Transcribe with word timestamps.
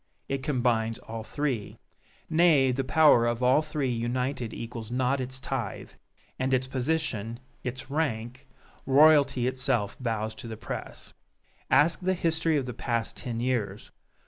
It 0.27 0.41
combines 0.41 0.97
all 0.97 1.21
three. 1.21 1.77
Nay, 2.27 2.71
the 2.71 2.83
power 2.83 3.27
of 3.27 3.43
all 3.43 3.61
three 3.61 3.91
united 3.91 4.51
equals 4.51 4.89
not 4.89 5.21
its 5.21 5.39
tithe; 5.39 5.91
and 6.39 6.55
its 6.55 6.65
position 6.65 7.39
its 7.63 7.91
rank! 7.91 8.47
royalty 8.87 9.45
itself 9.47 9.95
bows 9.99 10.33
to 10.41 10.47
the 10.47 10.57
press! 10.57 11.13
Ask 11.69 11.99
the 11.99 12.15
history 12.15 12.57
of 12.57 12.65
the 12.65 12.73
past 12.73 13.15
ten 13.15 13.39
years. 13.39 13.91